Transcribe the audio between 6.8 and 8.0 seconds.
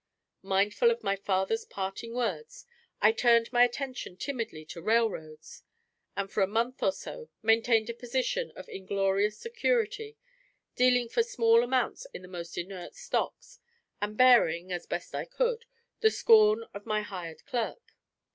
or so maintained a